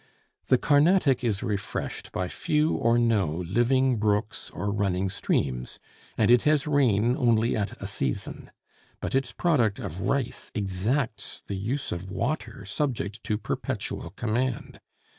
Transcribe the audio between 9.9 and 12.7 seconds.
rice exacts the use of water